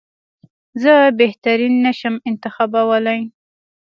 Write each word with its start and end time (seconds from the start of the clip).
زه 0.83 0.93
بهترین 1.19 1.73
نه 1.85 1.91
شم 1.99 2.15
انتخابولای. 2.29 3.21